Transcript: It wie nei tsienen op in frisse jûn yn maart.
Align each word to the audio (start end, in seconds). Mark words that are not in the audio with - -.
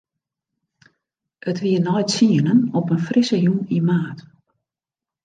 It 1.49 1.57
wie 1.63 1.79
nei 1.87 2.03
tsienen 2.11 2.59
op 2.79 2.87
in 2.95 3.05
frisse 3.07 3.37
jûn 3.43 3.61
yn 3.75 3.85
maart. 3.89 4.19